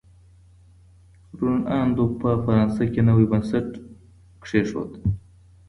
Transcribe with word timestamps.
روڼ 1.39 1.59
اندو 1.77 2.05
په 2.19 2.29
فرانسه 2.43 2.83
کي 2.93 3.01
نوی 3.09 3.25
بنسټ 3.31 3.67
کیښود. 4.43 4.91